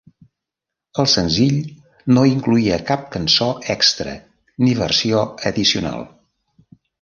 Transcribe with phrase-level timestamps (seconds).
[1.01, 1.59] El senzill
[2.17, 4.17] no incloïa cap cançó extra
[4.65, 6.09] ni versió addicional.